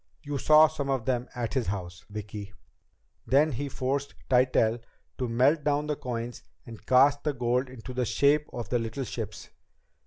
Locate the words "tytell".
4.31-4.79